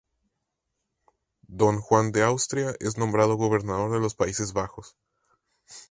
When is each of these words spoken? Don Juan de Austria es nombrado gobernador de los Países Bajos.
Don 1.59 1.79
Juan 1.79 2.11
de 2.11 2.23
Austria 2.23 2.73
es 2.79 2.97
nombrado 2.97 3.35
gobernador 3.35 3.91
de 3.91 3.99
los 3.99 4.15
Países 4.15 4.51
Bajos. 4.51 4.97